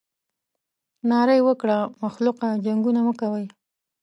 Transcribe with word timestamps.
ناره 1.09 1.33
یې 1.37 1.45
وکړه 1.47 1.77
مخلوقه 2.03 2.47
جنګونه 2.65 2.99
مه 3.07 3.13
کوئ. 3.19 3.45